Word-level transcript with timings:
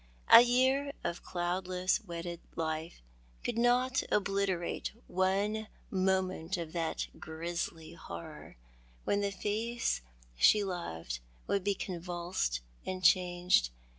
A 0.31 0.41
year 0.41 0.93
of 1.03 1.21
cloudless 1.21 2.01
wedded 2.03 2.39
life 2.55 3.03
could 3.43 3.59
not 3.59 4.01
obliterate 4.11 4.93
one 5.05 5.67
moment 5.91 6.57
of 6.57 6.73
that 6.73 7.05
grisly 7.19 7.93
horror, 7.93 8.57
when 9.03 9.21
the 9.21 9.29
face 9.29 10.01
she 10.35 10.63
loved 10.63 11.19
would 11.45 11.63
be 11.63 11.75
convulsed 11.75 12.61
and 12.83 13.03
changed, 13.03 13.67
In 13.67 13.69
the 13.69 13.69
Pine 13.73 13.77
Wood. 13.77 13.89